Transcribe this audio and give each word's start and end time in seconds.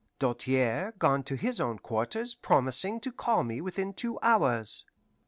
Doltaire 0.19 0.95
gone 0.97 1.21
to 1.25 1.35
his 1.35 1.61
own 1.61 1.77
quarters 1.77 2.33
promising 2.33 2.99
to 3.01 3.11
call 3.11 3.41
for 3.41 3.43
me 3.43 3.61
within 3.61 3.93
two 3.93 4.17
hours. 4.23 4.83